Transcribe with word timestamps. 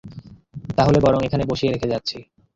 তাহলে 0.77 0.97
বরং 0.99 1.19
এখানে 1.23 1.43
বসিয়ে 1.45 1.73
রেখে 1.73 1.91
যাচ্ছি। 1.93 2.17